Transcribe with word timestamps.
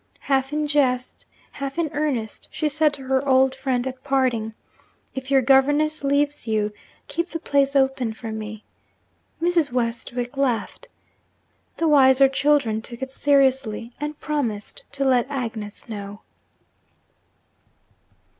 Half 0.21 0.51
in 0.51 0.65
jest, 0.67 1.25
half 1.51 1.77
in 1.77 1.91
earnest, 1.93 2.47
she 2.49 2.67
said 2.69 2.91
to 2.95 3.03
her 3.03 3.23
old 3.29 3.53
friend 3.53 3.85
at 3.85 4.03
parting, 4.03 4.55
'If 5.13 5.29
your 5.29 5.43
governess 5.43 6.03
leaves 6.03 6.47
you, 6.47 6.73
keep 7.07 7.29
the 7.29 7.37
place 7.39 7.75
open 7.75 8.13
for 8.13 8.31
me.' 8.31 8.63
Mrs. 9.39 9.71
Westwick 9.71 10.37
laughed. 10.37 10.87
The 11.77 11.87
wiser 11.87 12.27
children 12.27 12.81
took 12.81 13.03
it 13.03 13.11
seriously, 13.11 13.93
and 14.01 14.19
promised 14.19 14.81
to 14.93 15.05
let 15.05 15.29
Agnes 15.29 15.87
know. 15.87 16.21